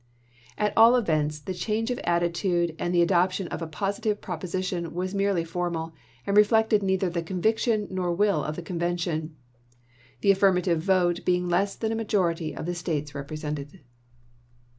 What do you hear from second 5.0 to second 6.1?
merely formal